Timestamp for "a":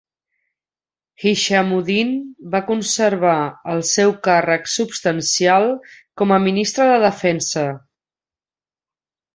6.35-6.43